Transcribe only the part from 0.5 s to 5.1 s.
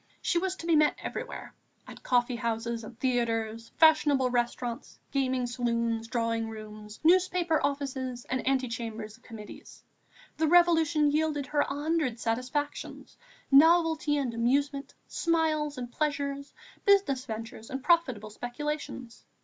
to be met everywhere, at coffee houses and theatres, fashionable restaurants,